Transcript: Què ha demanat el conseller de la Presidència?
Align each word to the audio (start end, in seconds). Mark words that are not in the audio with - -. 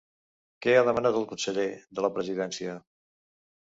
Què 0.65 0.73
ha 0.77 0.85
demanat 0.87 1.21
el 1.21 1.29
conseller 1.35 1.69
de 1.95 2.09
la 2.09 2.13
Presidència? 2.19 2.79